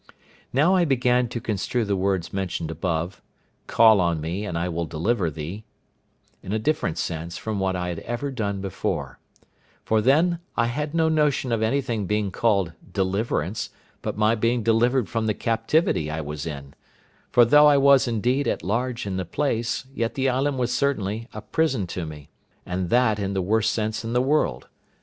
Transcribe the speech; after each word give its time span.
Now 0.51 0.73
I 0.73 0.83
began 0.83 1.27
to 1.27 1.39
construe 1.39 1.85
the 1.85 1.95
words 1.95 2.33
mentioned 2.33 2.71
above, 2.71 3.21
"Call 3.67 4.01
on 4.01 4.19
Me, 4.19 4.45
and 4.47 4.57
I 4.57 4.67
will 4.67 4.87
deliver 4.87 5.29
thee," 5.29 5.63
in 6.41 6.51
a 6.51 6.57
different 6.57 6.97
sense 6.97 7.37
from 7.37 7.59
what 7.59 7.75
I 7.75 7.89
had 7.89 7.99
ever 7.99 8.31
done 8.31 8.61
before; 8.61 9.19
for 9.85 10.01
then 10.01 10.39
I 10.57 10.65
had 10.65 10.95
no 10.95 11.07
notion 11.07 11.51
of 11.51 11.61
anything 11.61 12.07
being 12.07 12.31
called 12.31 12.73
deliverance, 12.91 13.69
but 14.01 14.17
my 14.17 14.33
being 14.33 14.63
delivered 14.63 15.07
from 15.07 15.27
the 15.27 15.35
captivity 15.35 16.09
I 16.09 16.19
was 16.21 16.47
in; 16.47 16.73
for 17.29 17.45
though 17.45 17.67
I 17.67 17.77
was 17.77 18.07
indeed 18.07 18.47
at 18.47 18.63
large 18.63 19.05
in 19.05 19.17
the 19.17 19.23
place, 19.23 19.85
yet 19.93 20.15
the 20.15 20.29
island 20.29 20.57
was 20.57 20.73
certainly 20.73 21.27
a 21.31 21.43
prison 21.43 21.85
to 21.93 22.07
me, 22.07 22.31
and 22.65 22.89
that 22.89 23.19
in 23.19 23.33
the 23.35 23.41
worse 23.43 23.69
sense 23.69 24.03
in 24.03 24.13
the 24.13 24.19
world. 24.21 24.67